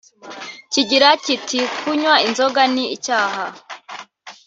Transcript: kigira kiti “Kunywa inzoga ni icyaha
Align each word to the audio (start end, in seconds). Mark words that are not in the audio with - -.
kigira 0.71 1.09
kiti 1.23 1.59
“Kunywa 1.79 2.13
inzoga 2.27 2.61
ni 2.73 2.85
icyaha 2.95 3.43